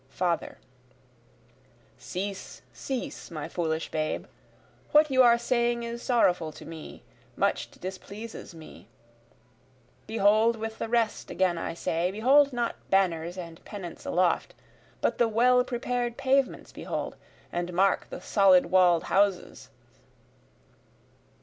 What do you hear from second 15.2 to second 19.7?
well prepared pavements behold, and mark the solid wall'd houses.